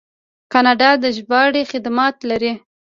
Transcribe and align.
کاناډا 0.53 0.89
د 1.03 1.05
ژباړې 1.17 1.61
خدمات 1.71 2.15
لري. 2.29 2.51